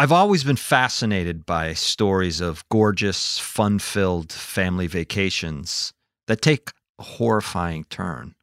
[0.00, 5.92] I've always been fascinated by stories of gorgeous, fun filled family vacations
[6.26, 8.34] that take a horrifying turn,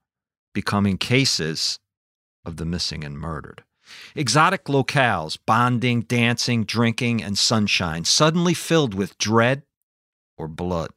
[0.54, 1.80] becoming cases
[2.46, 3.64] of the missing and murdered.
[4.14, 9.64] Exotic locales, bonding, dancing, drinking, and sunshine, suddenly filled with dread
[10.38, 10.92] or blood.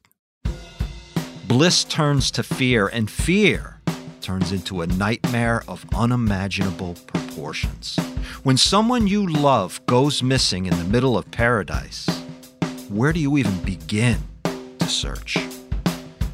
[1.47, 3.80] Bliss turns to fear, and fear
[4.21, 7.97] turns into a nightmare of unimaginable proportions.
[8.43, 12.07] When someone you love goes missing in the middle of paradise,
[12.89, 15.37] where do you even begin to search?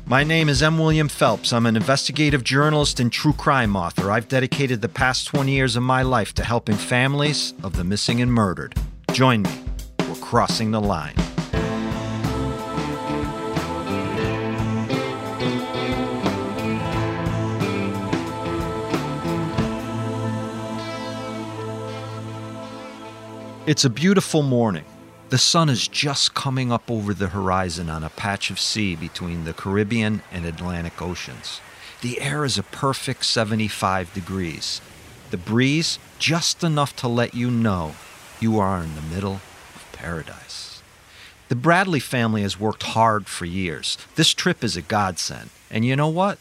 [0.05, 0.77] My name is M.
[0.77, 1.52] William Phelps.
[1.52, 4.12] I'm an investigative journalist and true crime author.
[4.12, 8.21] I've dedicated the past 20 years of my life to helping families of the missing
[8.21, 8.76] and murdered.
[9.12, 9.63] Join me.
[10.07, 11.15] We're crossing the line.
[23.67, 24.85] It's a beautiful morning.
[25.27, 29.43] The sun is just coming up over the horizon on a patch of sea between
[29.43, 31.60] the Caribbean and Atlantic Oceans.
[31.99, 34.79] The air is a perfect 75 degrees.
[35.32, 37.95] The breeze just enough to let you know
[38.40, 39.41] you are in the middle
[39.76, 40.82] of paradise.
[41.49, 43.98] The Bradley family has worked hard for years.
[44.15, 45.49] This trip is a godsend.
[45.70, 46.40] And you know what?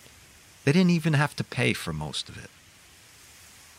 [0.65, 2.51] They didn't even have to pay for most of it.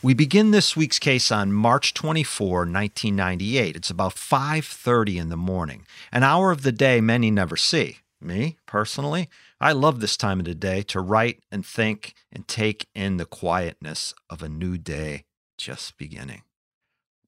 [0.03, 3.75] We begin this week's case on March 24, 1998.
[3.75, 7.97] It's about 5:30 in the morning, an hour of the day many never see.
[8.21, 9.27] Me, personally,
[9.59, 13.25] I love this time of the day to write and think and take in the
[13.25, 15.25] quietness of a new day
[15.57, 16.43] just beginning.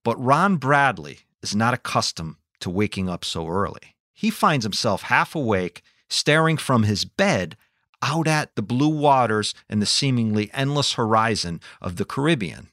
[0.03, 3.95] But Ron Bradley is not accustomed to waking up so early.
[4.13, 7.57] He finds himself half awake, staring from his bed
[8.01, 12.69] out at the blue waters and the seemingly endless horizon of the Caribbean.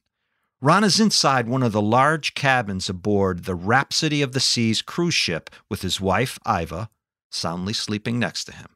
[0.61, 5.15] Ron is inside one of the large cabins aboard the Rhapsody of the Seas cruise
[5.15, 6.89] ship with his wife, Iva,
[7.31, 8.69] soundly sleeping next to him.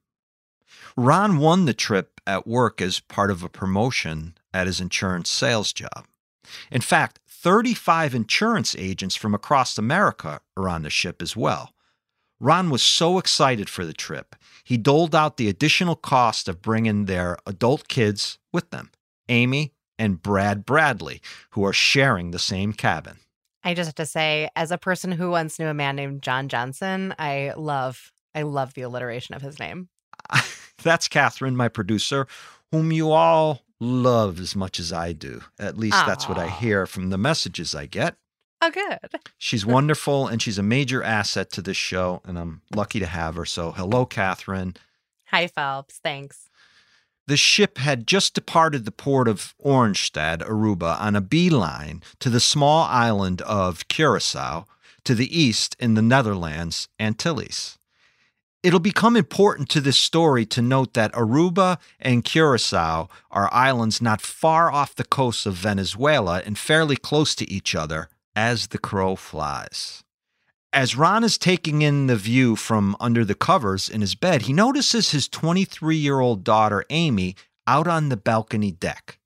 [0.97, 5.73] Ron won the trip at work as part of a promotion at his insurance sales
[5.73, 6.07] job.
[6.71, 11.73] In fact, 35 insurance agents from across America are on the ship as well.
[12.41, 14.35] Ron was so excited for the trip,
[14.65, 18.91] he doled out the additional cost of bringing their adult kids with them,
[19.29, 21.21] Amy and Brad Bradley,
[21.51, 23.19] who are sharing the same cabin.
[23.63, 26.49] I just have to say, as a person who once knew a man named John
[26.49, 29.89] Johnson, I love, I love the alliteration of his name.
[30.83, 32.27] That's Catherine, my producer,
[32.73, 35.43] whom you all love as much as I do.
[35.59, 36.07] At least Aww.
[36.07, 38.17] that's what I hear from the messages I get.
[38.63, 39.21] Oh, good.
[39.39, 43.37] She's wonderful and she's a major asset to this show, and I'm lucky to have
[43.37, 43.47] her.
[43.47, 44.77] So, hello, Catherine.
[45.29, 45.99] Hi, Phelps.
[46.03, 46.51] Thanks.
[47.27, 52.41] The ship had just departed the port of Oranjestad, Aruba, on a beeline to the
[52.41, 54.67] small island of Curacao
[55.05, 57.79] to the east in the Netherlands, Antilles.
[58.63, 64.21] It'll become important to this story to note that Aruba and Curacao are islands not
[64.21, 69.17] far off the coast of Venezuela and fairly close to each other as the crow
[69.17, 70.03] flies.
[70.73, 74.53] As Ron is taking in the view from under the covers in his bed, he
[74.53, 77.35] notices his 23 year old daughter, Amy,
[77.67, 79.19] out on the balcony deck.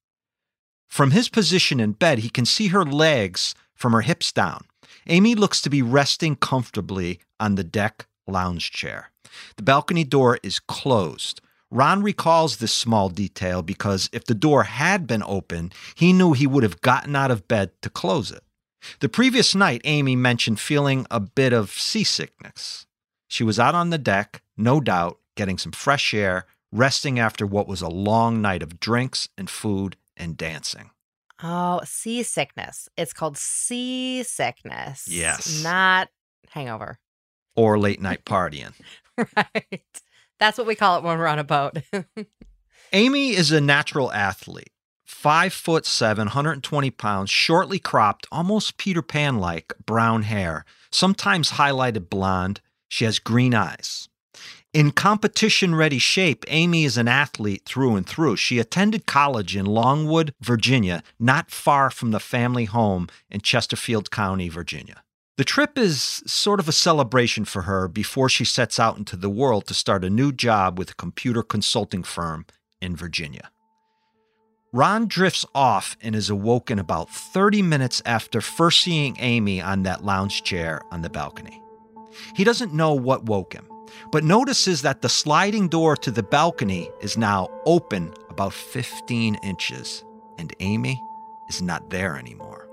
[0.89, 4.65] From his position in bed, he can see her legs from her hips down.
[5.07, 9.11] Amy looks to be resting comfortably on the deck lounge chair.
[9.57, 11.41] The balcony door is closed.
[11.71, 16.47] Ron recalls this small detail because if the door had been open, he knew he
[16.47, 18.44] would have gotten out of bed to close it.
[19.01, 22.87] The previous night, Amy mentioned feeling a bit of seasickness.
[23.29, 27.69] She was out on the deck, no doubt, getting some fresh air, resting after what
[27.69, 30.91] was a long night of drinks and food and dancing.
[31.43, 32.89] Oh, seasickness.
[32.97, 35.09] It's called seasickness.
[35.09, 35.63] Yes.
[35.63, 36.09] Not
[36.51, 36.99] hangover.
[37.57, 38.73] Or late night partying.
[39.37, 40.03] right.
[40.39, 41.79] That's what we call it when we're on a boat.
[42.93, 44.71] Amy is a natural athlete
[45.05, 52.09] five foot seven, 120 pounds, shortly cropped, almost Peter Pan like brown hair, sometimes highlighted
[52.09, 52.61] blonde.
[52.89, 54.09] She has green eyes.
[54.73, 58.35] In competition ready shape, Amy is an athlete through and through.
[58.37, 64.49] She attended college in Longwood, Virginia, not far from the family home in Chesterfield County,
[64.49, 65.05] Virginia.
[65.37, 69.31] The trip is sort of a celebration for her before she sets out into the
[69.31, 72.45] world to start a new job with a computer consulting firm
[72.81, 73.51] in Virginia.
[74.75, 80.05] Ron drifts off and is awoken about 30 minutes after first seeing Amy on that
[80.05, 81.63] lounge chair on the balcony.
[82.35, 83.69] He doesn't know what woke him,
[84.11, 90.05] but notices that the sliding door to the balcony is now open about 15 inches,
[90.39, 91.01] and Amy
[91.49, 92.69] is not there anymore.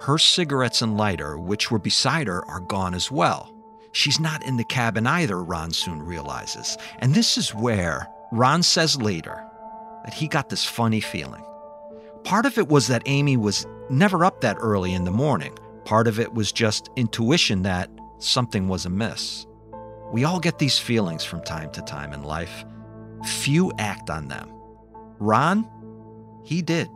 [0.00, 3.54] Her cigarettes and lighter, which were beside her, are gone as well.
[3.92, 6.78] She's not in the cabin either, Ron soon realizes.
[7.00, 9.49] And this is where Ron says later
[10.04, 11.44] that he got this funny feeling.
[12.24, 15.56] Part of it was that Amy was never up that early in the morning.
[15.84, 19.46] Part of it was just intuition that something was amiss.
[20.12, 22.64] We all get these feelings from time to time in life.
[23.24, 24.50] Few act on them.
[25.18, 25.68] Ron,
[26.44, 26.88] he did.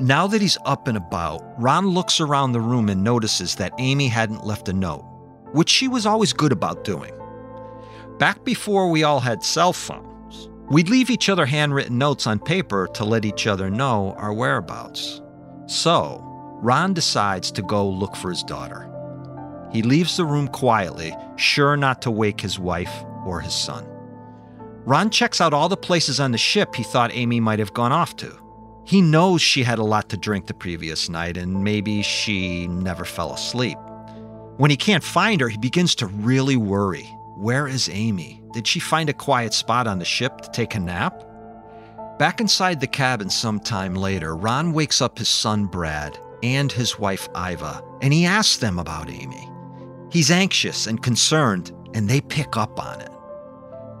[0.00, 4.08] Now that he's up and about, Ron looks around the room and notices that Amy
[4.08, 5.04] hadn't left a note,
[5.52, 7.12] which she was always good about doing.
[8.18, 10.11] Back before we all had cell phones,
[10.72, 15.20] we'd leave each other handwritten notes on paper to let each other know our whereabouts.
[15.66, 16.20] So,
[16.62, 18.88] Ron decides to go look for his daughter.
[19.70, 23.86] He leaves the room quietly, sure not to wake his wife or his son.
[24.84, 27.92] Ron checks out all the places on the ship he thought Amy might have gone
[27.92, 28.34] off to.
[28.84, 33.04] He knows she had a lot to drink the previous night and maybe she never
[33.04, 33.78] fell asleep.
[34.56, 37.04] When he can't find her, he begins to really worry.
[37.36, 38.41] Where is Amy?
[38.52, 41.24] Did she find a quiet spot on the ship to take a nap?
[42.18, 47.28] Back inside the cabin sometime later, Ron wakes up his son Brad and his wife
[47.34, 49.48] Iva, and he asks them about Amy.
[50.10, 53.10] He's anxious and concerned, and they pick up on it.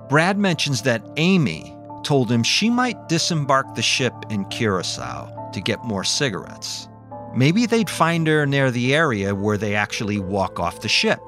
[0.08, 1.74] Brad mentions that Amy
[2.04, 6.88] told him she might disembark the ship in Curacao to get more cigarettes.
[7.34, 11.20] Maybe they'd find her near the area where they actually walk off the ship.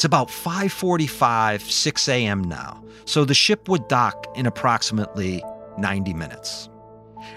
[0.00, 2.44] It's about 5:45, 6 a.m.
[2.44, 5.44] now, so the ship would dock in approximately
[5.76, 6.70] 90 minutes.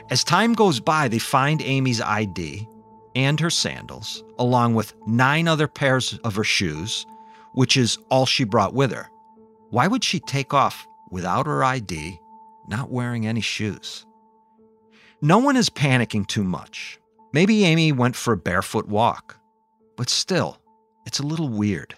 [0.10, 2.65] As time goes by, they find Amy's ID
[3.15, 7.06] and her sandals, along with nine other pairs of her shoes,
[7.51, 9.10] which is all she brought with her.
[9.69, 12.18] Why would she take off without her ID,
[12.69, 14.06] not wearing any shoes?
[15.21, 16.98] No one is panicking too much.
[17.33, 19.38] Maybe Amy went for a barefoot walk,
[19.98, 20.62] but still,
[21.06, 21.95] it's a little weird.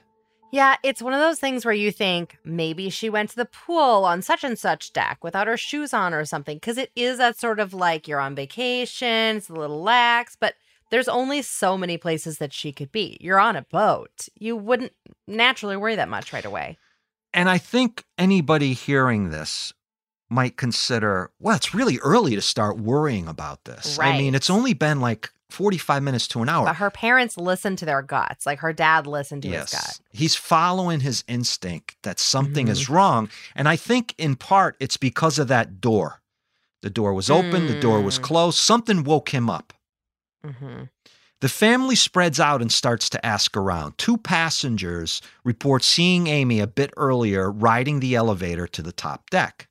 [0.51, 4.05] Yeah, it's one of those things where you think maybe she went to the pool
[4.05, 6.59] on such and such deck without her shoes on or something.
[6.59, 10.55] Cause it is that sort of like you're on vacation, it's a little lax, but
[10.91, 13.17] there's only so many places that she could be.
[13.19, 14.29] You're on a boat.
[14.39, 14.93] You wouldn't
[15.27, 16.77] naturally worry that much right away.
[17.33, 19.73] And I think anybody hearing this
[20.29, 23.99] might consider, well, it's really early to start worrying about this.
[23.99, 26.65] I mean, it's only been like 45 minutes to an hour.
[26.65, 28.45] But her parents listened to their guts.
[28.45, 29.81] Like her dad listened to his gut.
[29.85, 30.01] Yes.
[30.11, 32.71] He's following his instinct that something Mm-hmm.
[32.71, 33.29] is wrong.
[33.55, 36.21] And I think in part it's because of that door.
[36.81, 38.23] The door was open, the door was Mm.
[38.23, 38.57] closed.
[38.59, 39.73] Something woke him up.
[40.45, 40.83] Mm-hmm.
[41.41, 43.97] The family spreads out and starts to ask around.
[43.97, 49.67] Two passengers report seeing Amy a bit earlier riding the elevator to the top deck.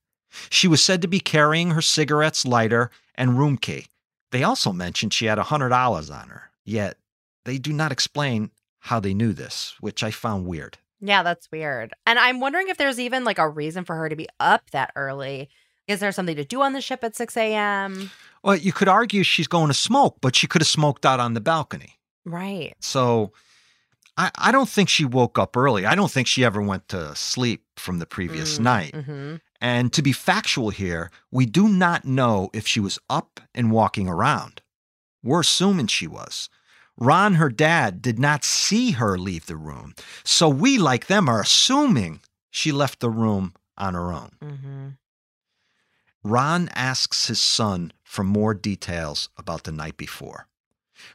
[0.50, 3.86] She was said to be carrying her cigarettes, lighter, and room key.
[4.34, 6.96] They also mentioned she had $100 on her, yet
[7.44, 8.50] they do not explain
[8.80, 10.76] how they knew this, which I found weird.
[11.00, 11.92] Yeah, that's weird.
[12.04, 14.90] And I'm wondering if there's even like a reason for her to be up that
[14.96, 15.50] early.
[15.86, 18.10] Is there something to do on the ship at 6 a.m.?
[18.42, 21.34] Well, you could argue she's going to smoke, but she could have smoked out on
[21.34, 22.00] the balcony.
[22.24, 22.74] Right.
[22.80, 23.30] So
[24.16, 25.86] I, I don't think she woke up early.
[25.86, 28.96] I don't think she ever went to sleep from the previous night.
[28.96, 33.72] hmm And to be factual here, we do not know if she was up and
[33.72, 34.60] walking around.
[35.22, 36.50] We're assuming she was.
[36.98, 39.94] Ron, her dad, did not see her leave the room.
[40.22, 44.32] So we, like them, are assuming she left the room on her own.
[44.42, 44.88] Mm-hmm.
[46.22, 50.46] Ron asks his son for more details about the night before.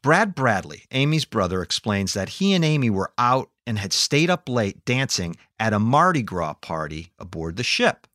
[0.01, 4.49] Brad Bradley, Amy's brother, explains that he and Amy were out and had stayed up
[4.49, 8.07] late dancing at a Mardi Gras party aboard the ship.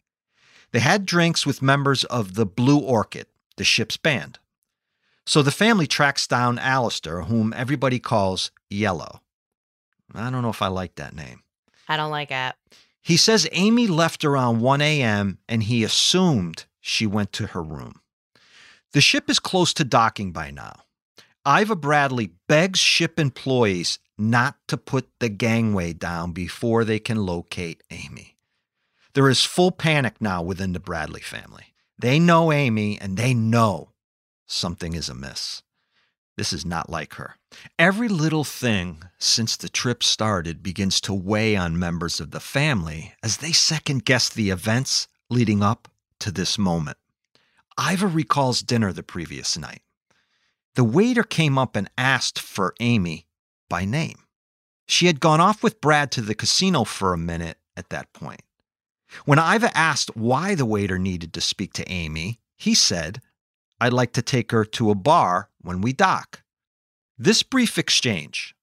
[0.74, 4.40] They had drinks with members of the Blue Orchid, the ship's band.
[5.24, 9.20] So the family tracks down Alistair, whom everybody calls Yellow.
[10.12, 11.44] I don't know if I like that name.
[11.88, 12.56] I don't like it.
[13.00, 15.38] He says Amy left around 1 a.m.
[15.48, 18.00] and he assumed she went to her room.
[18.94, 20.80] The ship is close to docking by now.
[21.46, 27.84] Iva Bradley begs ship employees not to put the gangway down before they can locate
[27.92, 28.33] Amy.
[29.14, 31.74] There is full panic now within the Bradley family.
[31.98, 33.90] They know Amy and they know
[34.46, 35.62] something is amiss.
[36.36, 37.36] This is not like her.
[37.78, 43.14] Every little thing since the trip started begins to weigh on members of the family
[43.22, 46.98] as they second guess the events leading up to this moment.
[47.78, 49.82] Iva recalls dinner the previous night.
[50.74, 53.26] The waiter came up and asked for Amy
[53.68, 54.18] by name.
[54.86, 58.42] She had gone off with Brad to the casino for a minute at that point.
[59.24, 63.20] When Iva asked why the waiter needed to speak to Amy, he said,
[63.80, 66.42] I'd like to take her to a bar when we dock.
[67.18, 68.54] This brief exchange,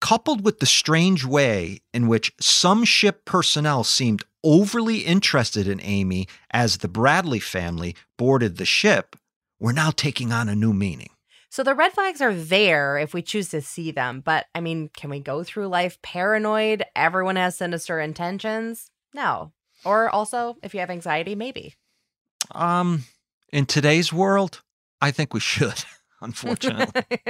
[0.00, 6.26] coupled with the strange way in which some ship personnel seemed overly interested in Amy
[6.50, 9.16] as the Bradley family boarded the ship,
[9.58, 11.10] were now taking on a new meaning.
[11.50, 14.20] So the red flags are there if we choose to see them.
[14.20, 16.84] But I mean, can we go through life paranoid?
[16.94, 18.90] Everyone has sinister intentions?
[19.12, 19.52] No.
[19.84, 21.74] Or also, if you have anxiety, maybe.
[22.52, 23.04] Um,
[23.52, 24.62] in today's world,
[25.00, 25.84] I think we should,
[26.20, 27.02] unfortunately.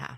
[0.00, 0.16] yeah.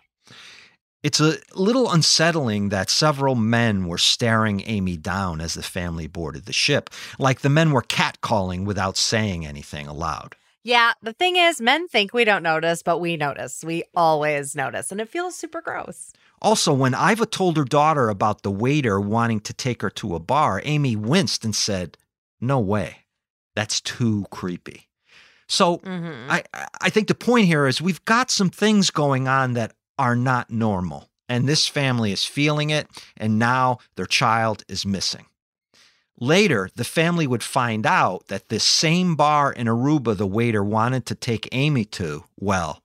[1.03, 6.47] It's a little unsettling that several men were staring Amy down as the family boarded
[6.47, 10.35] the ship, like the men were catcalling without saying anything aloud.
[10.65, 13.63] Yeah, the thing is, men think we don't notice, but we notice.
[13.65, 16.13] We always notice, and it feels super gross.
[16.41, 20.21] Also, when Iva told her daughter about the waiter wanting to take her to a
[20.21, 21.97] bar, Amy winced and said,
[22.41, 23.05] No way.
[23.57, 24.89] That's too creepy.
[25.49, 26.31] So Mm-hmm.
[26.31, 26.45] I,
[26.81, 30.51] I think the point here is we've got some things going on that are not
[30.51, 31.09] normal.
[31.29, 35.27] And this family is feeling it, and now their child is missing.
[36.19, 41.05] Later, the family would find out that this same bar in Aruba the waiter wanted
[41.07, 42.83] to take Amy to, well,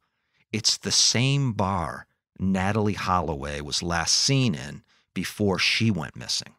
[0.52, 2.06] it's the same bar
[2.42, 6.54] Natalee Holloway was last seen in before she went missing.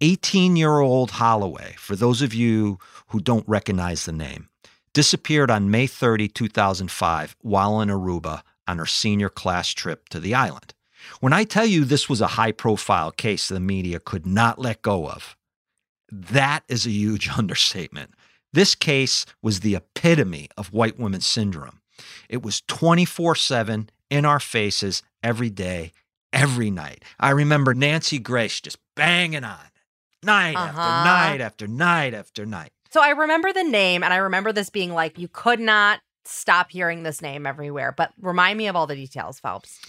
[0.00, 4.48] 18 year old Holloway, for those of you who don't recognize the name,
[4.92, 10.34] disappeared on May 30, 2005, while in Aruba on her senior class trip to the
[10.34, 10.74] island.
[11.20, 14.82] When I tell you this was a high profile case the media could not let
[14.82, 15.36] go of,
[16.10, 18.12] that is a huge understatement.
[18.52, 21.80] This case was the epitome of white women syndrome.
[22.28, 25.92] It was 24 7 in our faces every day,
[26.32, 27.04] every night.
[27.18, 29.58] I remember Nancy Grace just banging on
[30.22, 30.80] night Uh-huh.
[30.80, 32.72] after night after night after night.
[32.90, 36.70] So I remember the name, and I remember this being like, you could not stop
[36.70, 37.92] hearing this name everywhere.
[37.96, 39.80] But remind me of all the details, Phelps.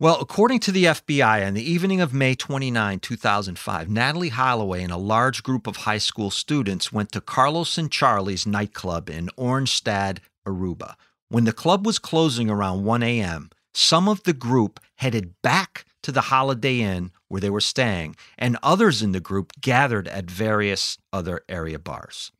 [0.00, 4.92] Well, according to the FBI, on the evening of May 29, 2005, Natalee Holloway and
[4.92, 10.18] a large group of high school students went to Carlos and Charlie's nightclub in Oranjestad,
[10.46, 10.94] Aruba.
[11.30, 16.10] When the club was closing around 1 a.m., some of the group headed back to
[16.10, 20.96] the Holiday Inn where they were staying, and others in the group gathered at various
[21.12, 22.32] other area bars.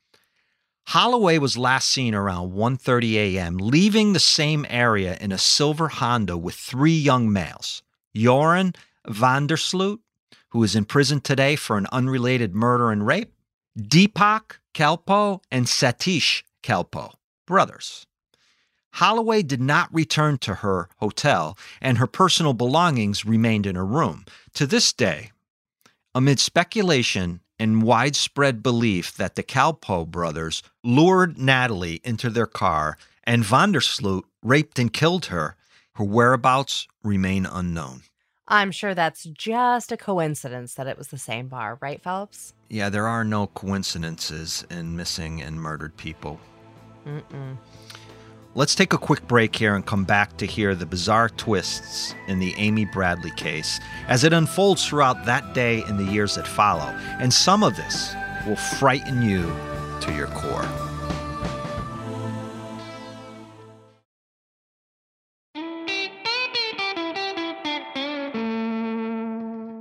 [0.89, 3.59] Holloway was last seen around 1:30 a.m.
[3.59, 7.83] leaving the same area in a silver Honda with three young males.
[8.17, 8.73] Joran
[9.07, 9.99] Vandersloot,
[10.53, 13.35] who is in prison today for an unrelated murder and rape,
[13.79, 17.13] Deepak Kalpoe and Satish Kalpoe,
[17.47, 18.07] brothers.
[18.93, 24.25] Holloway did not return to her hotel, and her personal belongings remained in her room.
[24.55, 25.31] To this day,
[26.15, 33.45] amid speculation and widespread belief that the Kalpoe brothers lured Natalee into their car and
[33.45, 35.57] Vandersloot raped and killed her,
[35.95, 38.03] her whereabouts remain unknown.
[38.51, 42.55] I'm sure that's just a coincidence that it was the same bar, right, Phelps?
[42.71, 46.41] Yeah, there are no coincidences in missing and murdered people.
[47.07, 47.59] Mm-mm.
[48.59, 52.41] Let's take a quick break here and come back to hear the bizarre twists in
[52.41, 56.93] the Amy Bradley case as it unfolds throughout that day and the years that follow.
[57.21, 58.17] And some of this
[58.49, 59.43] will frighten you
[60.01, 60.67] to your core.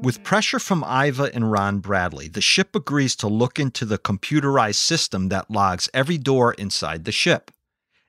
[0.03, 4.75] With pressure from Iva and Ron Bradley, the ship agrees to look into the computerized
[4.75, 7.49] system that logs every door inside the ship.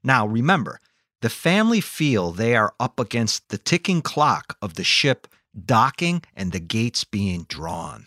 [0.02, 0.80] Now, remember,
[1.20, 5.26] the family feel they are up against the ticking clock of the ship
[5.64, 8.06] docking and the gates being drawn.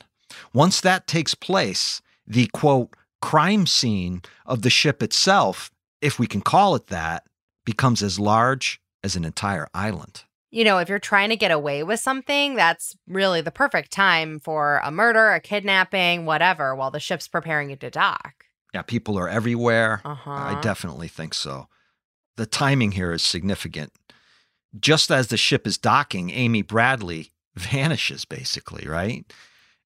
[0.54, 5.72] Once that takes place, the quote, crime scene of the ship itself,
[6.02, 7.26] if we can call it that,
[7.66, 10.24] becomes as large as an entire island.
[10.50, 14.40] You know, if you're trying to get away with something, that's really the perfect time
[14.40, 18.46] for a murder, a kidnapping, whatever, while the ship's preparing you to dock.
[18.74, 20.02] Yeah, people are everywhere.
[20.04, 20.32] Uh huh.
[20.32, 21.68] I definitely think so.
[22.38, 23.92] The timing here is significant.
[24.80, 29.32] Just as the ship is docking, Amy Bradley vanishes, basically, right?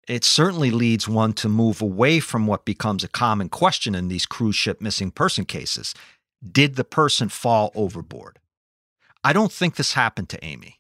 [0.07, 4.27] It certainly leads one to move away from what becomes a common question in these
[4.27, 5.95] cruise ship missing person cases
[6.43, 8.39] Did the person fall overboard?
[9.23, 10.79] I don't think this happened to Amy.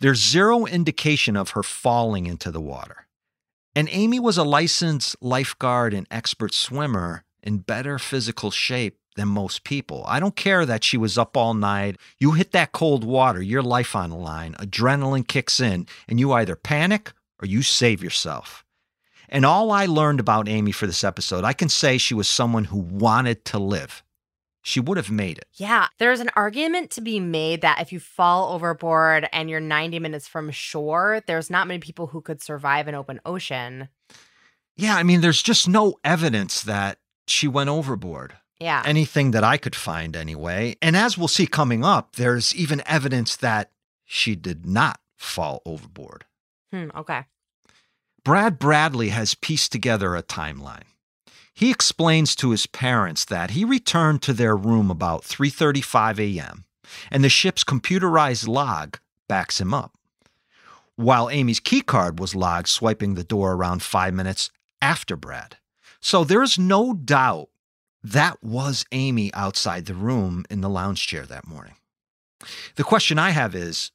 [0.00, 3.06] There's zero indication of her falling into the water.
[3.76, 9.64] And Amy was a licensed lifeguard and expert swimmer in better physical shape than most
[9.64, 10.04] people.
[10.06, 11.96] I don't care that she was up all night.
[12.18, 16.32] You hit that cold water, your life on the line, adrenaline kicks in, and you
[16.32, 17.12] either panic
[17.42, 18.64] or you save yourself.
[19.28, 22.64] And all I learned about Amy for this episode, I can say she was someone
[22.64, 24.02] who wanted to live.
[24.62, 25.46] she would have made it.
[25.54, 29.98] Yeah, there's an argument to be made that if you fall overboard and you're 90
[30.00, 33.88] minutes from shore, there's not many people who could survive an open ocean.
[34.76, 38.34] Yeah, I mean, there's just no evidence that she went overboard.
[38.60, 38.82] Yeah.
[38.84, 40.76] Anything that I could find, anyway.
[40.82, 43.70] And as we'll see coming up, there's even evidence that
[44.04, 46.26] she did not fall overboard.
[46.72, 47.24] Hmm, okay.
[48.22, 50.84] Brad Bradley has pieced together a timeline.
[51.54, 56.64] He explains to his parents that he returned to their room about 3:35 a.m.
[57.10, 58.98] and the ship's computerized log
[59.28, 59.94] backs him up.
[60.96, 64.50] While Amy's keycard was logged swiping the door around 5 minutes
[64.82, 65.56] after Brad.
[66.00, 67.48] So there's no doubt
[68.02, 71.74] that was Amy outside the room in the lounge chair that morning.
[72.76, 73.90] The question I have is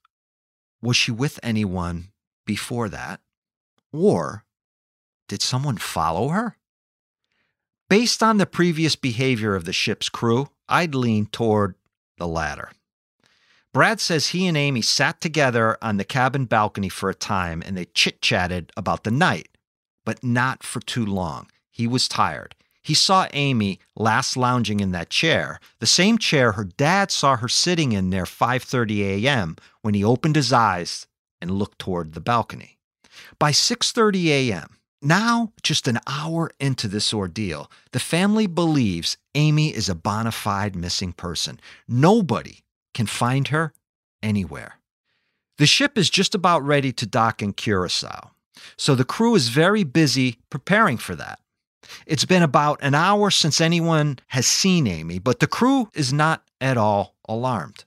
[0.82, 2.10] was she with anyone
[2.46, 3.20] before that?
[3.92, 4.46] Or
[5.28, 6.58] did someone follow her?
[7.90, 11.76] Based on the previous behavior of the ship's crew, I'd lean toward
[12.18, 12.72] the latter.
[13.74, 17.76] Brad says he and Amy sat together on the cabin balcony for a time and
[17.76, 19.50] they chit chatted about the night,
[20.06, 21.50] but not for too long.
[21.72, 22.56] He was tired.
[22.86, 27.48] He saw Amy last lounging in that chair, the same chair her dad saw her
[27.48, 29.56] sitting in near 5:30 a.m.
[29.82, 31.08] when he opened his eyes
[31.42, 32.78] and looked toward the balcony.
[33.40, 39.90] By 6:30 a.m., now just an hour into this ordeal, the family believes Amy is
[39.90, 41.60] a bona fide missing person.
[41.88, 43.74] Nobody can find her
[44.22, 44.76] anywhere.
[45.58, 48.30] The ship is just about ready to dock in Curacao,
[48.78, 51.40] so the crew is very busy preparing for that.
[52.06, 56.44] It's been about an hour since anyone has seen Amy, but the crew is not
[56.62, 57.86] at all alarmed.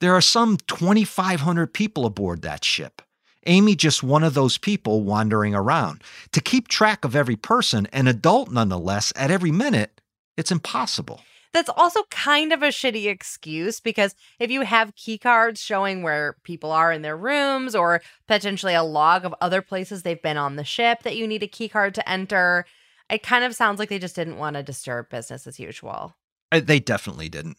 [0.00, 3.02] There are some 2,500 people aboard that ship.
[3.46, 6.02] Amy just one of those people wandering around.
[6.32, 10.00] To keep track of every person, an adult nonetheless, at every minute,
[10.36, 11.20] it's impossible.
[11.52, 16.36] That's also kind of a shitty excuse because if you have key cards showing where
[16.44, 20.56] people are in their rooms or potentially a log of other places they've been on
[20.56, 22.66] the ship that you need a key card to enter,
[23.10, 26.14] it kind of sounds like they just didn't want to disturb business as usual.
[26.52, 27.58] Uh, They definitely didn't.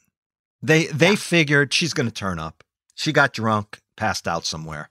[0.62, 1.16] They they Yeah.
[1.16, 2.64] figured she's going to turn up.
[2.96, 4.90] She got drunk, passed out somewhere,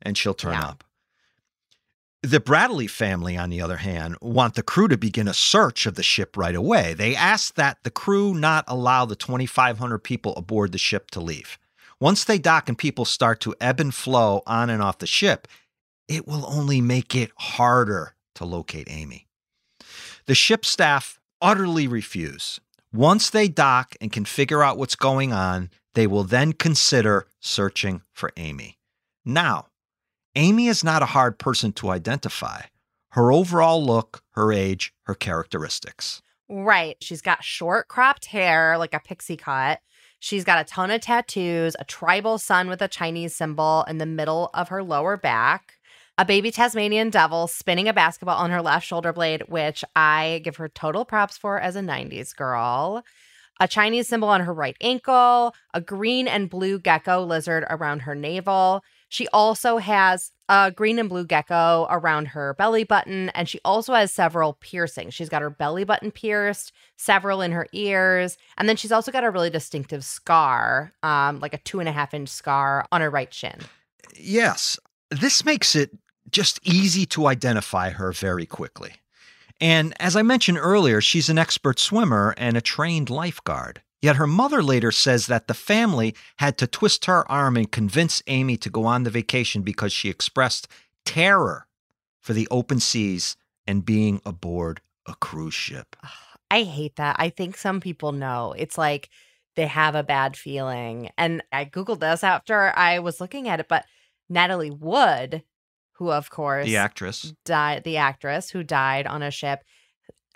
[0.00, 0.66] and she'll turn Yeah.
[0.68, 0.84] up.
[2.22, 5.96] The Bradley family, on the other hand, want the crew to begin a search of
[5.96, 6.94] the ship right away.
[6.94, 11.58] They ask that the crew not allow the 2,500 people aboard the ship to leave.
[11.98, 15.48] Once they dock and people start to ebb and flow on and off the ship,
[16.06, 19.26] it will only make it harder to locate Amy.
[20.26, 22.60] The ship staff utterly refuse.
[22.92, 28.02] Once they dock and can figure out what's going on, they will then consider searching
[28.12, 28.78] for Amy.
[29.24, 29.66] Now,
[30.36, 32.62] Amy is not a hard person to identify.
[33.10, 36.22] Her overall look, her age, her characteristics.
[36.48, 36.96] Right.
[37.00, 39.80] She's got short cropped hair, like a pixie cut.
[40.20, 44.06] She's got a ton of tattoos, a tribal sun with a Chinese symbol in the
[44.06, 45.78] middle of her lower back,
[46.22, 50.54] a baby Tasmanian devil spinning a basketball on her left shoulder blade, which I give
[50.54, 53.02] her total props for as a 90s girl,
[53.58, 58.14] a Chinese symbol on her right ankle, a green and blue gecko lizard around her
[58.14, 58.84] navel.
[59.08, 63.92] She also has a green and blue gecko around her belly button, and she also
[63.92, 65.14] has several piercings.
[65.14, 69.24] She's got her belly button pierced, several in her ears, and then she's also got
[69.24, 73.10] a really distinctive scar, um, like a two and a half inch scar on her
[73.10, 73.58] right shin.
[74.16, 74.78] Yes,
[75.10, 75.90] this makes it
[76.32, 78.94] just easy to identify her very quickly.
[79.60, 83.82] And as I mentioned earlier, she's an expert swimmer and a trained lifeguard.
[84.00, 88.22] Yet her mother later says that the family had to twist her arm and convince
[88.26, 90.66] Amy to go on the vacation because she expressed
[91.04, 91.68] terror
[92.20, 95.94] for the open seas and being aboard a cruise ship.
[96.50, 97.16] I hate that.
[97.18, 98.54] I think some people know.
[98.58, 99.08] It's like
[99.54, 101.10] they have a bad feeling.
[101.16, 103.84] And I Googled this after I was looking at it, but
[104.28, 105.44] Natalie Wood,
[106.02, 107.32] who of course The actress.
[107.44, 109.62] died the actress who died on a ship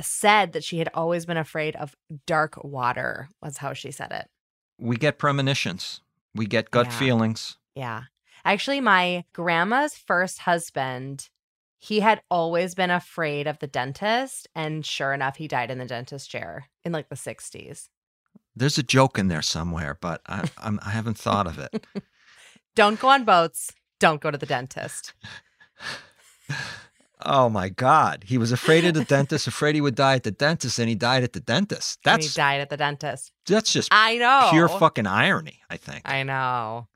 [0.00, 4.29] said that she had always been afraid of dark water was how she said it
[4.79, 6.00] We get premonitions,
[6.35, 6.98] we get gut Yeah.
[6.98, 7.57] feelings.
[7.74, 8.02] yeah
[8.44, 11.29] actually my grandma's first husband
[11.79, 15.85] he had always been afraid of the dentist and sure enough he died in the
[15.85, 17.88] dentist chair in like the 60s
[18.55, 21.87] There's a joke in there somewhere, but I, I'm, I haven't thought of it.
[22.76, 25.14] don't go on boats don't go to the dentist
[27.28, 28.24] Oh my God.
[28.26, 30.94] He was afraid of the dentist, afraid he would die at the dentist, and he
[30.94, 31.98] died at the dentist.
[32.04, 35.76] and he That's died at the dentist that's just i know pure fucking irony, I
[35.76, 36.02] think.
[36.04, 36.88] i know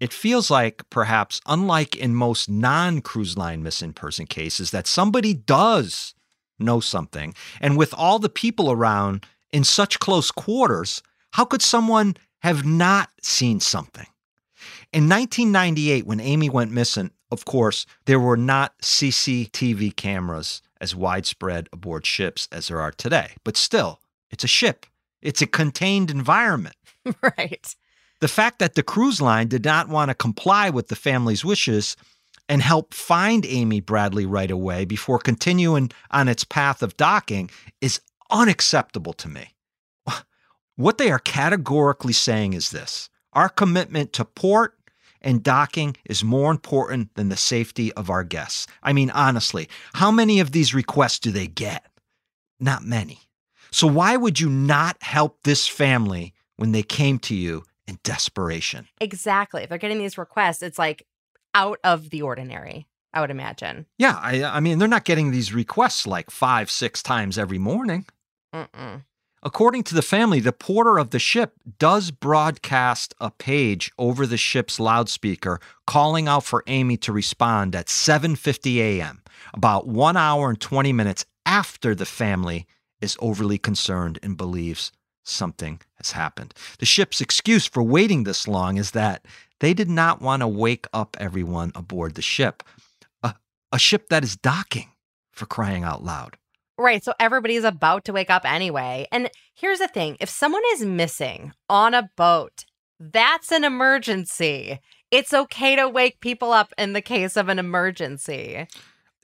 [0.00, 5.34] It feels like perhaps, unlike in most non cruise line missing person cases, that somebody
[5.34, 6.14] does
[6.58, 7.34] know something.
[7.60, 13.10] And with all the people around in such close quarters, How could someone have not
[13.22, 14.06] seen something?
[14.92, 21.68] In 1998, when Amy went missing, of course, there were not CCTV cameras as widespread
[21.72, 23.32] aboard ships as there are today.
[23.44, 24.86] But still, it's a ship,
[25.20, 26.76] it's a contained environment.
[27.22, 27.74] right.
[28.20, 31.96] The fact that the cruise line did not want to comply with the family's wishes
[32.48, 38.00] and help find Amy Bradley right away before continuing on its path of docking is
[38.30, 39.54] unacceptable to me.
[40.76, 44.77] What they are categorically saying is this our commitment to port
[45.20, 48.66] and docking is more important than the safety of our guests.
[48.82, 51.86] I mean, honestly, how many of these requests do they get?
[52.60, 53.20] Not many.
[53.70, 58.88] So, why would you not help this family when they came to you in desperation?
[59.00, 59.62] Exactly.
[59.62, 61.06] If they're getting these requests, it's like
[61.54, 63.86] out of the ordinary, I would imagine.
[63.98, 64.18] Yeah.
[64.20, 68.06] I, I mean, they're not getting these requests like five, six times every morning.
[68.54, 69.04] Mm-mm.
[69.42, 74.36] According to the family, the porter of the ship does broadcast a page over the
[74.36, 79.22] ship's loudspeaker calling out for Amy to respond at 7:50 a.m.,
[79.54, 82.66] about 1 hour and 20 minutes after the family
[83.00, 84.90] is overly concerned and believes
[85.22, 86.52] something has happened.
[86.80, 89.24] The ship's excuse for waiting this long is that
[89.60, 92.62] they did not want to wake up everyone aboard the ship.
[93.22, 93.34] A,
[93.70, 94.90] a ship that is docking,
[95.30, 96.36] for crying out loud.
[96.78, 97.02] Right.
[97.02, 99.08] So everybody's about to wake up anyway.
[99.10, 102.64] And here's the thing if someone is missing on a boat,
[103.00, 104.80] that's an emergency.
[105.10, 108.66] It's okay to wake people up in the case of an emergency.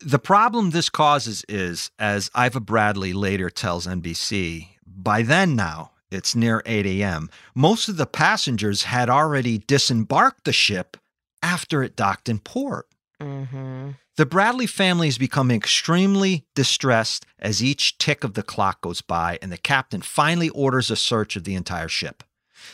[0.00, 6.34] The problem this causes is, as Iva Bradley later tells NBC, by then now, it's
[6.34, 10.96] near 8 a.m., most of the passengers had already disembarked the ship
[11.42, 12.86] after it docked in port.
[13.20, 13.90] Mm-hmm.
[14.16, 19.40] The Bradley family is becoming extremely distressed as each tick of the clock goes by,
[19.42, 22.22] and the captain finally orders a search of the entire ship.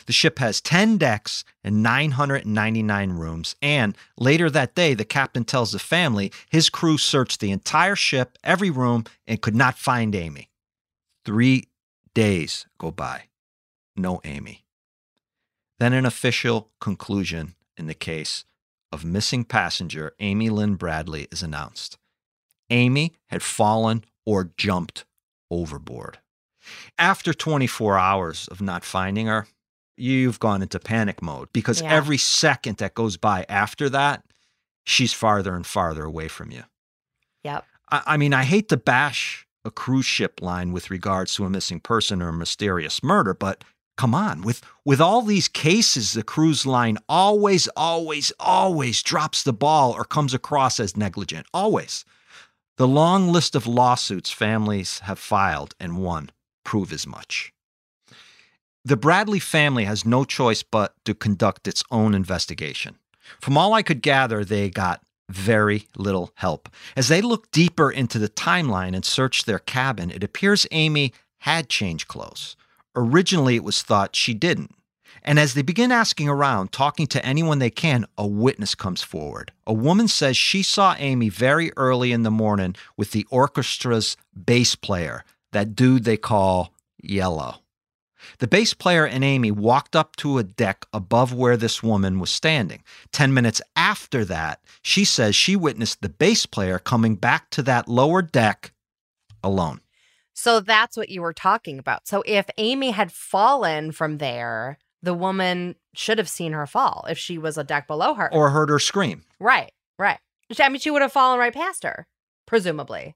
[0.05, 5.71] The ship has 10 decks and 999 rooms, and later that day, the captain tells
[5.71, 10.49] the family his crew searched the entire ship, every room, and could not find Amy.
[11.25, 11.69] Three
[12.13, 13.23] days go by.
[13.95, 14.63] No Amy.
[15.79, 18.45] Then an official conclusion in the case
[18.91, 21.97] of missing passenger Amy Lynn Bradley is announced.
[22.69, 25.05] Amy had fallen or jumped
[25.49, 26.19] overboard.
[26.97, 29.47] After 24 hours of not finding her,
[29.97, 31.91] you've gone into panic mode because Yeah.
[31.91, 34.23] every second that goes by after that,
[34.85, 36.63] she's farther and farther away from you.
[37.43, 37.65] Yep.
[37.89, 41.49] I, I mean, I hate to bash a cruise ship line with regards to a
[41.49, 43.63] missing person or a mysterious murder, but
[44.01, 49.53] come on, with with all these cases, the cruise line always, always, always drops the
[49.53, 51.45] ball or comes across as negligent.
[51.53, 52.03] Always.
[52.77, 56.31] The long list of lawsuits families have filed and won
[56.63, 57.53] prove as much.
[58.83, 62.97] The Bradley family has no choice but to conduct its own investigation.
[63.39, 66.69] From all I could gather, they got very little help.
[66.95, 71.69] As they looked deeper into the timeline and searched their cabin, it appears Amy had
[71.69, 72.55] changed clothes.
[72.95, 74.75] Originally, it was thought she didn't.
[75.23, 79.51] And as they begin asking around, talking to anyone they can, a witness comes forward.
[79.67, 84.75] A woman says she saw Amy very early in the morning with the orchestra's bass
[84.75, 87.57] player, that dude they call Yellow.
[88.39, 92.29] The bass player and Amy walked up to a deck above where this woman was
[92.29, 92.83] standing.
[93.11, 97.87] Ten minutes after that, she says she witnessed the bass player coming back to that
[97.87, 98.73] lower deck
[99.43, 99.81] alone.
[100.33, 102.07] So that's what you were talking about.
[102.07, 107.17] So if Amy had fallen from there, the woman should have seen her fall if
[107.17, 108.33] she was a deck below her.
[108.33, 109.23] Or heard her scream.
[109.39, 110.19] right, right.
[110.59, 112.07] I mean, she would have fallen right past her,
[112.45, 113.15] presumably.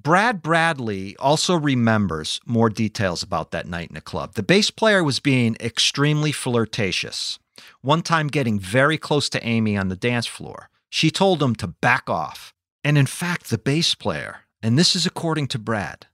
[0.00, 4.34] Brad Bradley also remembers more details about that night in the club.
[4.34, 7.38] The bass player was being extremely flirtatious,
[7.80, 10.70] one time getting very close to Amy on the dance floor.
[10.88, 12.54] She told him to back off.
[12.84, 16.06] And in fact, the bass player, and this is according to Brad,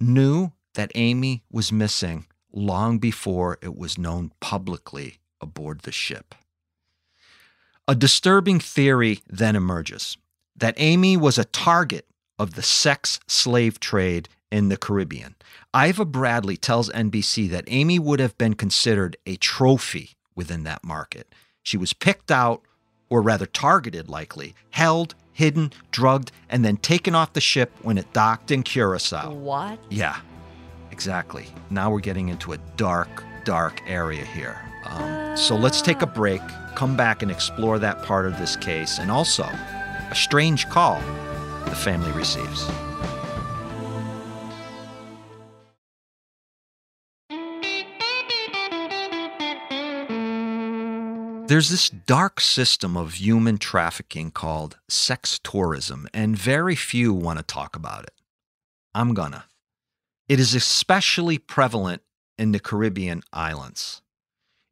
[0.00, 6.34] knew that Amy was missing long before it was known publicly aboard the ship.
[7.88, 10.16] A disturbing theory then emerges
[10.54, 12.06] that Amy was a target
[12.38, 15.34] of the sex slave trade in the Caribbean.
[15.74, 21.34] Iva Bradley tells NBC that Amy would have been considered a trophy within that market.
[21.62, 22.62] She was picked out,
[23.12, 28.10] or rather targeted likely, held, hidden, drugged, and then taken off the ship when it
[28.14, 29.34] docked in Curacao.
[29.34, 29.78] What?
[29.90, 30.16] Yeah,
[30.90, 31.44] exactly.
[31.68, 34.58] Now we're getting into a dark, dark area here.
[34.86, 36.40] Um, so let's take a break,
[36.74, 40.98] come back and explore that part of this case, and also a strange call
[41.66, 42.66] the family receives.
[51.52, 57.42] There's this dark system of human trafficking called sex tourism, and very few want to
[57.42, 58.14] talk about it.
[58.94, 59.44] I'm gonna.
[60.30, 62.00] It is especially prevalent
[62.38, 64.00] in the Caribbean islands.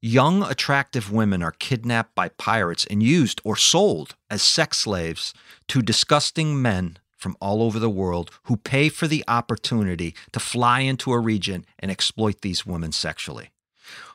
[0.01, 5.35] Young, attractive women are kidnapped by pirates and used or sold as sex slaves
[5.69, 10.81] to disgusting men from all over the world who pay for the opportunity to fly
[10.81, 13.51] into a region and exploit these women sexually.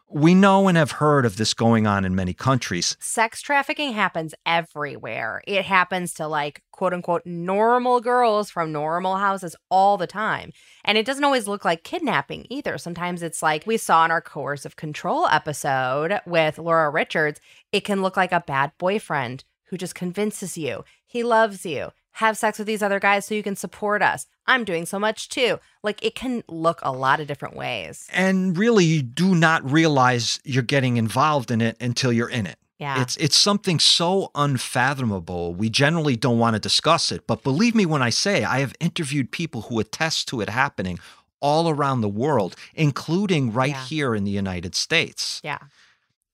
[0.09, 2.95] We know and have heard of this going on in many countries.
[2.99, 5.41] Sex trafficking happens everywhere.
[5.47, 10.51] It happens to like quote unquote normal girls from normal houses all the time.
[10.83, 12.77] And it doesn't always look like kidnapping either.
[12.77, 17.41] Sometimes it's like we saw in our coercive control episode with Laura Richards,
[17.71, 22.37] it can look like a bad boyfriend who just convinces you he loves you have
[22.37, 24.25] sex with these other guys so you can support us.
[24.47, 25.59] I'm doing so much too.
[25.83, 28.07] Like it can look a lot of different ways.
[28.13, 32.57] And really, you do not realize you're getting involved in it until you're in it.
[32.79, 33.01] Yeah.
[33.01, 35.53] It's it's something so unfathomable.
[35.55, 38.73] We generally don't want to discuss it, but believe me when I say I have
[38.79, 40.99] interviewed people who attest to it happening
[41.41, 43.85] all around the world, including right Yeah.
[43.85, 45.41] here in the United States.
[45.43, 45.59] yeah.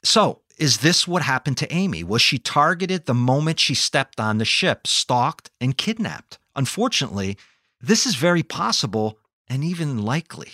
[0.03, 2.03] So, is this what happened to Amy?
[2.03, 6.37] Was she targeted the moment she stepped on the ship, stalked, and kidnapped?
[6.55, 7.35] Unfortunately,
[7.81, 10.51] this is very possible and even likely.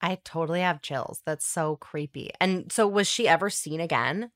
[0.00, 1.20] I totally have chills.
[1.26, 2.30] That's so creepy.
[2.40, 4.30] And so was she ever seen again?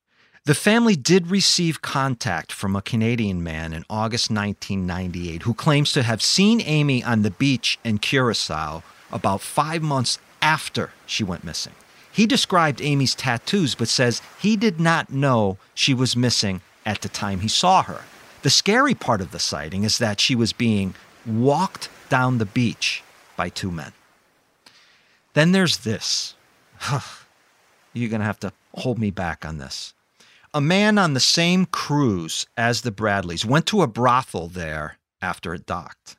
[0.45, 6.03] The family did receive contact from a Canadian man in August 1998 who claims to
[6.03, 11.73] have seen Amy on the beach in Curacao about five months after she went missing.
[12.15, 17.09] He described Amy's tattoos, but says he did not know she was missing at the
[17.09, 18.03] time he saw her.
[18.43, 20.95] The scary part of the sighting is that she was being
[21.27, 23.03] walked down the beach
[23.37, 23.91] by two men.
[25.33, 26.37] Then there's this.
[27.93, 29.93] You're going to have to hold me back on this.
[30.53, 35.53] A man on the same cruise as the Bradleys went to a brothel there after
[35.53, 36.17] it docked.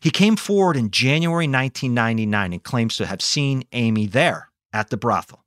[0.00, 4.96] He came forward in January 1999 and claims to have seen Amy there at the
[4.96, 5.42] brothel.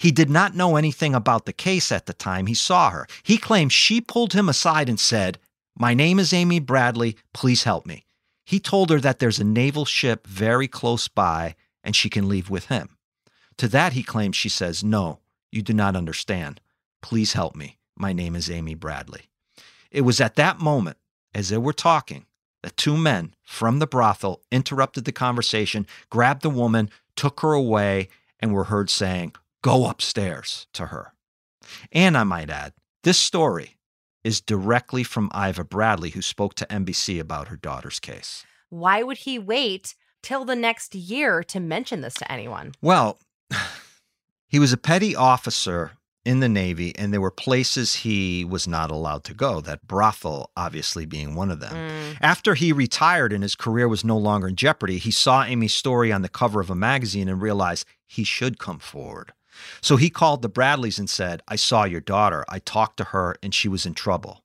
[0.00, 3.06] He did not know anything about the case at the time he saw her.
[3.22, 5.38] He claims she pulled him aside and said,
[5.78, 7.16] My name is Amy Bradley.
[7.34, 8.06] Please help me.
[8.46, 12.48] He told her that there's a naval ship very close by and she can leave
[12.48, 12.96] with him.
[13.58, 15.20] To that, he claims she says, No,
[15.52, 16.60] you do not understand.
[17.02, 17.78] Please help me.
[17.96, 19.28] My name is Amy Bradley.
[19.90, 20.96] It was at that moment,
[21.34, 22.26] as they were talking,
[22.62, 28.08] that two men from the brothel interrupted the conversation, grabbed the woman, took her away,
[28.40, 31.12] and were heard saying, Go upstairs to her.
[31.90, 32.72] And I might add,
[33.02, 33.76] this story
[34.22, 38.44] is directly from Iva Bradley, who spoke to NBC about her daughter's case.
[38.68, 42.72] Why would he wait till the next year to mention this to anyone?
[42.82, 43.18] Well,
[44.48, 45.92] he was a petty officer
[46.26, 50.50] in the Navy, and there were places he was not allowed to go, that brothel
[50.56, 51.72] obviously being one of them.
[51.72, 55.74] Mm, After he retired and his career was no longer in jeopardy, he saw Amy's
[55.74, 59.32] story on the cover of a magazine and realized he should come forward.
[59.80, 62.44] So he called the Bradleys and said, I saw your daughter.
[62.48, 64.42] I talked to her and she was in trouble.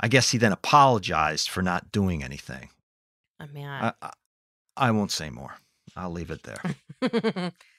[0.00, 2.70] I guess he then apologized for not doing anything.
[3.40, 3.92] oh, man.
[4.00, 4.10] I, I,
[4.76, 5.56] I won't say more.
[5.96, 7.52] I'll leave it there.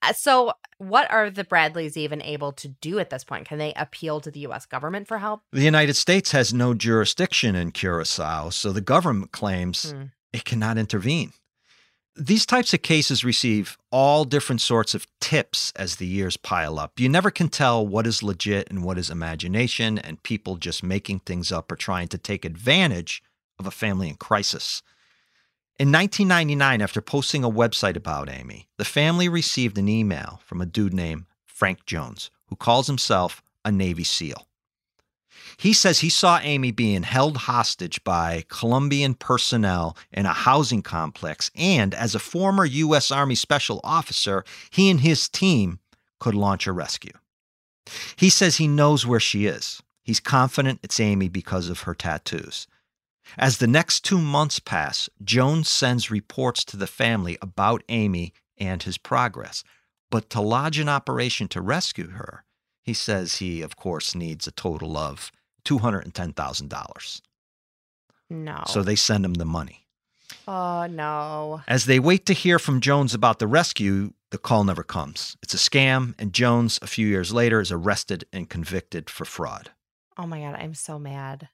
[0.00, 3.46] Uh, so, what are the Bradleys even able to do at this point?
[3.48, 4.64] Can they appeal to the U.S.
[4.64, 5.42] government for help?
[5.52, 10.02] The United States has no jurisdiction in Curacao, so the government claims Hmm.
[10.32, 11.32] it cannot intervene.
[12.14, 16.98] These types of cases receive all different sorts of tips as the years pile up.
[16.98, 21.20] You never can tell what is legit and what is imagination, and people just making
[21.20, 23.22] things up or trying to take advantage
[23.58, 24.82] of a family in crisis.
[25.78, 30.66] In 1999, after posting a website about Amy, the family received an email from a
[30.66, 34.48] dude named Frank Jones, who calls himself a Navy SEAL.
[35.56, 41.48] He says he saw Amy being held hostage by Colombian personnel in a housing complex,
[41.54, 43.12] and as a former U.S.
[43.12, 45.78] Army special officer, he and his team
[46.18, 47.12] could launch a rescue.
[48.16, 49.80] He says he knows where she is.
[50.02, 52.66] He's confident it's Amy because of her tattoos.
[53.36, 58.82] As the next two months pass, Jones sends reports to the family about Amy and
[58.82, 59.62] his progress.
[60.10, 62.44] But to lodge an operation to rescue her,
[62.82, 65.30] he says he, of course, needs a total of
[65.66, 67.20] $210,000.
[68.30, 68.62] No.
[68.66, 69.86] So they send him the money.
[70.46, 71.62] oh, no.
[71.68, 75.36] As they wait to hear from Jones about the rescue, the call never comes.
[75.42, 79.70] It's a scam, and Jones, a few years later, is arrested and convicted for fraud.
[80.16, 80.54] Oh, my God.
[80.58, 81.48] I'm so mad.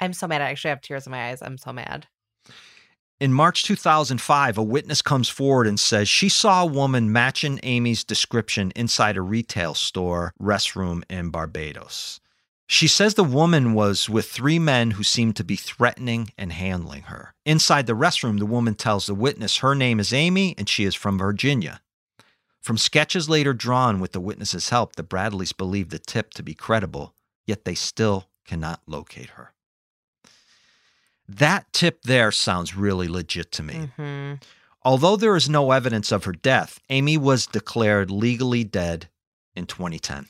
[0.00, 0.42] I'm so mad.
[0.42, 1.42] I actually have tears in my eyes.
[1.42, 2.06] I'm so mad.
[3.18, 8.04] In March 2005, a witness comes forward and says she saw a woman matching Amy's
[8.04, 12.20] description inside a retail store restroom in Barbados.
[12.68, 17.04] She says the woman was with three men who seemed to be threatening and handling
[17.04, 17.32] her.
[17.46, 20.94] Inside the restroom, the woman tells the witness her name is Amy and she is
[20.94, 21.80] from Virginia.
[22.60, 26.52] From sketches later drawn with the witness's help, the Bradleys believe the tip to be
[26.52, 27.14] credible,
[27.46, 29.52] yet they still cannot locate her.
[31.28, 33.90] That tip there sounds really legit to me.
[33.96, 34.34] hmm
[34.82, 39.08] Although there is no evidence of her death, Amy was declared legally dead
[39.56, 40.26] in 2010.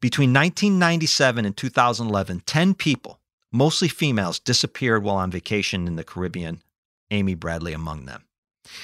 [0.00, 3.20] Between 1997 and 2011, 10 people,
[3.52, 6.62] mostly females, disappeared while on vacation in the Caribbean,
[7.10, 8.24] Amy Bradley among them.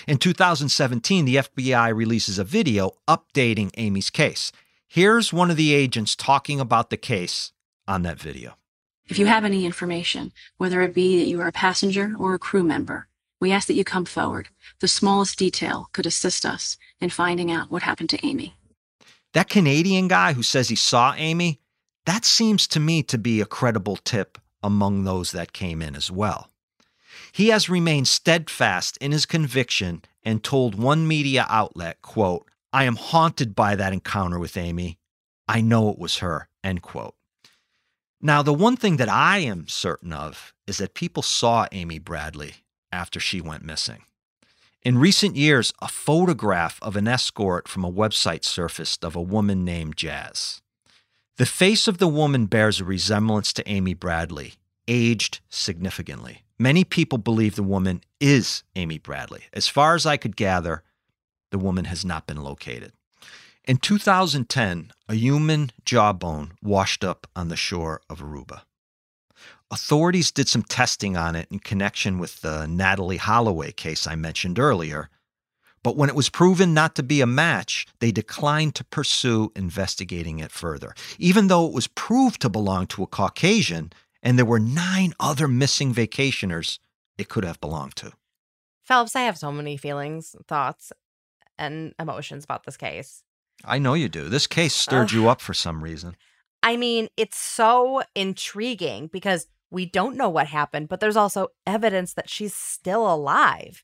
[0.06, 4.52] In 2017, the FBI releases a video updating Amy's case.
[4.86, 7.52] Here's one of the agents talking about the case
[7.88, 8.56] on that video.
[9.11, 12.38] If you have any information, whether it be that you are a passenger or a
[12.38, 13.09] crew member,
[13.40, 14.51] we ask that you come forward.
[14.79, 18.55] The smallest detail could assist us in finding out what happened to Amy.
[19.35, 21.61] That Canadian guy who says he saw Amy,
[22.07, 26.09] that seems to me to be a credible tip among those that came in as
[26.12, 26.49] well.
[27.33, 32.94] He has remained steadfast in his conviction and told one media outlet, quote, I am
[32.94, 34.99] haunted by that encounter with Amy.
[35.49, 37.16] I know it was her, end quote.
[38.22, 42.54] Now, the one thing that I am certain of is that people saw Amy Bradley
[42.92, 44.02] after she went missing.
[44.83, 49.64] In recent years, a photograph of an escort from a website surfaced of a woman
[49.64, 50.61] named Jazz.
[51.37, 54.54] The face of the woman bears a resemblance to Amy Bradley,
[54.87, 56.44] aged significantly.
[56.59, 59.44] Many people believe the woman is Amy Bradley.
[59.52, 60.83] As far as I could gather,
[61.50, 62.92] the woman has not been located.
[63.70, 68.62] In 2010, a human jawbone washed up on the shore of Aruba.
[69.70, 74.59] Authorities did some testing on it in connection with the Natalee Holloway case I mentioned
[74.59, 75.09] earlier,
[75.85, 80.40] but when it was proven not to be a match, they declined to pursue investigating
[80.40, 84.59] it further, even though it was proved to belong to a Caucasian and there were
[84.59, 86.80] nine other missing vacationers
[87.18, 88.11] it could have belonged to.
[88.83, 90.92] Phelps, I have so many feelings, thoughts,
[91.56, 93.22] and emotions about this case.
[93.64, 94.29] I know you do.
[94.29, 95.12] This case stirred Ugh.
[95.12, 96.16] you up for some reason.
[96.62, 102.14] I mean, it's so intriguing because we don't know what happened, but there's also evidence
[102.14, 103.83] that she's still alive.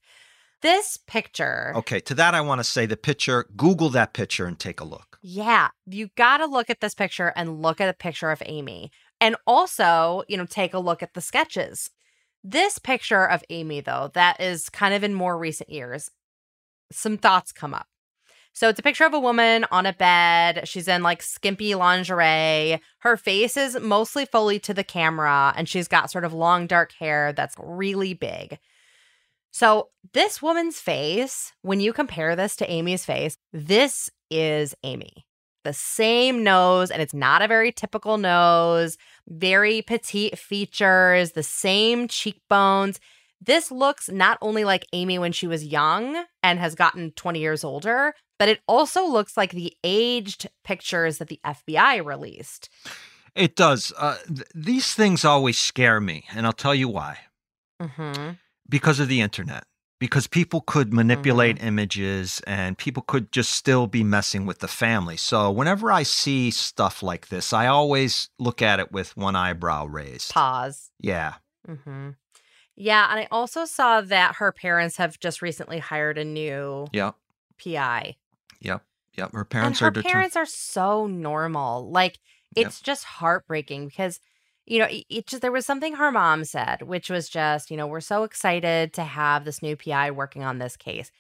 [0.62, 4.58] This picture, Okay, to that I want to say the picture, Google that picture and
[4.58, 5.18] take a look.
[5.22, 8.90] yeah, you got to look at this picture and look at a picture of Amy.
[9.20, 11.90] And also, you know, take a look at the sketches.
[12.42, 16.10] This picture of Amy, though, that is kind of in more recent years,
[16.92, 17.86] some thoughts come up.
[18.56, 20.66] So it's a picture of a woman on a bed.
[20.66, 22.80] She's in like skimpy lingerie.
[23.00, 26.92] Her face is mostly fully to the camera, and she's got sort of long dark
[26.92, 28.58] hair that's really big.
[29.50, 35.26] So, this woman's face, when you compare this to Amy's face, this is Amy.
[35.64, 38.96] The same nose, and it's not a very typical nose,
[39.28, 43.00] very petite features, the same cheekbones.
[43.40, 47.64] This looks not only like Amy when she was young and has gotten 20 years
[47.64, 52.68] older, but it also looks like the aged pictures that the FBI released.
[53.34, 53.92] It does.
[53.98, 57.18] Uh, th- these things always scare me, and I'll tell you why.
[57.80, 58.32] Mm-hmm.
[58.68, 59.64] Because of the internet.
[59.98, 65.16] Because people could manipulate images and people could just still be messing with the family.
[65.16, 69.86] So whenever I see stuff like this, I always look at it with one eyebrow
[69.86, 70.32] raised.
[70.32, 70.90] Pause.
[71.00, 71.36] Yeah.
[71.66, 72.10] Mm-hmm.
[72.76, 77.12] Yeah, and I also saw that her parents have just recently hired a new yeah.
[77.62, 78.16] PI.
[78.60, 78.82] Yep.
[79.16, 79.32] Yep.
[79.32, 81.90] Her parents and her are parents are so normal.
[81.90, 82.18] Like
[82.54, 82.66] Yep.
[82.66, 84.20] it's just heartbreaking because
[84.66, 87.86] you know it just there was something her mom said, which was just you know
[87.86, 91.10] we're so excited to have this new PI working on this case,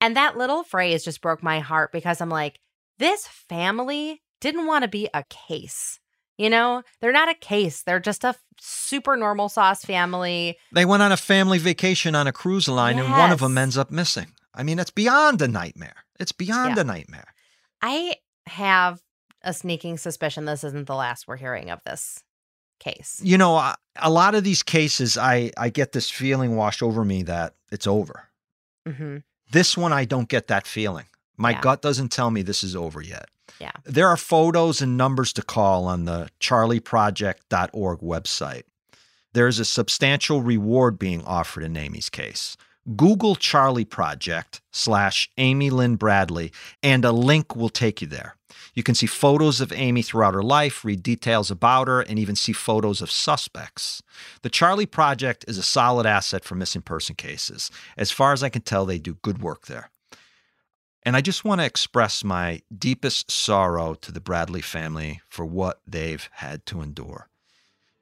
[0.00, 2.58] and that little phrase just broke my heart because I'm like
[2.98, 5.98] this family didn't want to be a case.
[6.42, 7.82] You know, they're not a case.
[7.84, 10.58] They're just a super normal sauce family.
[10.72, 13.78] They went on a family vacation on a cruise line and one of them ends
[13.78, 14.32] up missing.
[14.52, 15.94] I mean, it's beyond a nightmare.
[16.18, 16.80] It's beyond Yeah.
[16.80, 17.32] a nightmare.
[17.80, 18.16] I
[18.48, 19.00] have
[19.42, 22.24] a sneaking suspicion this isn't the last we're hearing of this
[22.80, 23.20] case.
[23.22, 27.04] You know, a, a lot of these cases, I, I get this feeling washed over
[27.04, 28.30] me that it's over.
[28.84, 29.18] hmm
[29.52, 31.06] This one, I don't get that feeling.
[31.36, 31.60] My Yeah.
[31.60, 33.26] gut doesn't tell me this is over yet.
[33.60, 33.72] Yeah.
[33.84, 38.62] There are photos and numbers to call on the charlieproject.org website.
[39.34, 42.56] There is a substantial reward being offered in Amy's case.
[42.96, 48.36] Google Charlie Project slash Amy Lynn Bradley, and a link will take you there.
[48.74, 52.34] You can see photos of Amy throughout her life, read details about her, and even
[52.34, 54.02] see photos of suspects.
[54.42, 57.70] The Charlie Project is a solid asset for missing person cases.
[57.96, 59.90] As far as I can tell, they do good work there.
[61.04, 65.80] And I just want to express my deepest sorrow to the Bradley family for what
[65.86, 67.28] they've had to endure.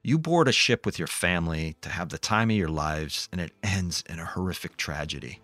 [0.03, 3.41] You board a ship with your family to have the time of your lives, and
[3.41, 5.39] it ends in a horrific tragedy.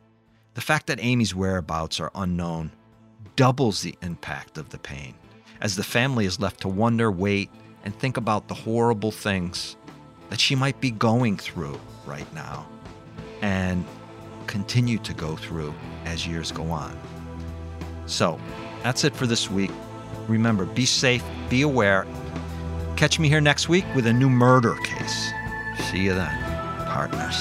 [0.53, 2.71] The fact that Amy's whereabouts are unknown
[3.35, 5.15] doubles the impact of the pain,
[5.61, 7.49] as the family is left to wonder, wait,
[7.83, 9.77] and think about the horrible things
[10.29, 12.67] that she might be going through right now
[13.41, 13.85] and
[14.45, 15.73] continue to go through
[16.05, 16.97] as years go on.
[18.07, 18.39] So,
[18.83, 19.71] that's it for this week.
[20.27, 22.05] Remember, be safe, be aware,
[22.97, 25.31] Catch me here next week with a new murder case.
[25.91, 26.35] See you then,
[26.87, 27.37] partners.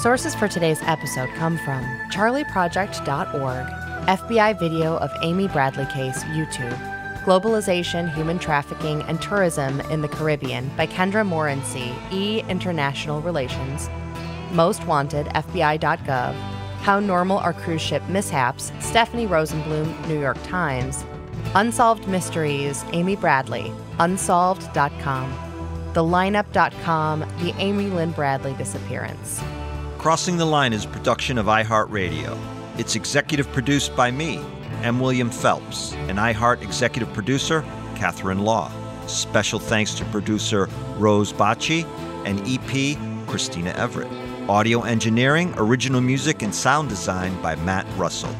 [0.00, 3.66] Sources for today's episode come from charlieproject.org,
[4.06, 6.93] FBI video of Amy Bradley case, YouTube,
[7.24, 13.88] Globalization, Human Trafficking, and Tourism in the Caribbean by Kendra Morency, E International Relations,
[14.52, 16.34] Most Wanted, FBI.gov,
[16.82, 21.02] how Normal Are Cruise Ship Mishaps, Stephanie Rosenblum, New York Times.
[21.54, 25.32] Unsolved Mysteries, Amy Bradley, unsolved.com.
[25.94, 29.42] TheLineup.com, The Amy Lynn Bradley Disappearance.
[29.96, 32.38] Crossing the Line is a production of iHeartRadio.
[32.76, 34.44] It's executive produced by me,
[34.84, 35.00] M.
[35.00, 37.64] William Phelps, and iHeart executive producer,
[37.96, 38.70] Catherine Law.
[39.06, 40.68] Special thanks to producer
[40.98, 41.84] Rose Bacci
[42.26, 44.12] and EP Christina Everett.
[44.46, 48.34] Audio engineering, original music, and sound design by Matt Russell.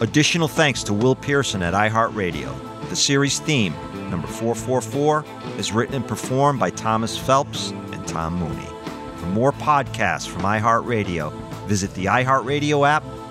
[0.00, 2.88] Additional thanks to Will Pearson at iHeartRadio.
[2.88, 3.74] The series theme,
[4.08, 5.22] number 444,
[5.58, 8.68] is written and performed by Thomas Phelps and Tom Mooney.
[9.16, 11.30] For more podcasts from iHeartRadio,
[11.66, 13.04] visit the iHeartRadio app,